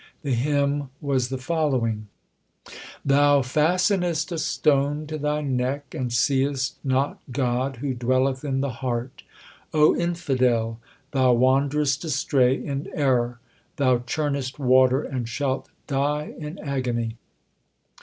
[0.23, 2.07] The hymn was the following:
[3.05, 8.71] Thou fastenest a stone to thy neck, And seest not God who dwelleth in the
[8.81, 9.21] heart.
[9.75, 10.79] O infidel,
[11.11, 13.39] thou wanderest astray in error:
[13.75, 17.17] Thou churnest water and shalt die in agony.